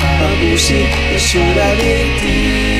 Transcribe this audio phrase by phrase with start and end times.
[0.00, 0.74] 和不吸，
[1.12, 1.88] 也时大地
[2.20, 2.73] 底。